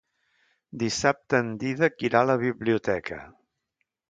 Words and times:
Dissabte 0.83 1.41
en 1.43 1.51
Dídac 1.65 2.07
irà 2.09 2.23
a 2.25 2.31
la 2.31 2.39
biblioteca. 2.45 3.21